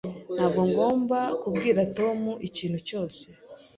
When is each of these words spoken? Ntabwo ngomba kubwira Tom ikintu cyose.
Ntabwo 0.35 0.61
ngomba 0.69 1.19
kubwira 1.41 1.81
Tom 1.97 2.19
ikintu 2.47 2.79
cyose. 2.87 3.23